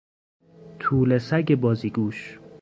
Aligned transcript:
توله 0.79 1.19
سگ 1.19 1.55
بازیگوش 1.55 2.39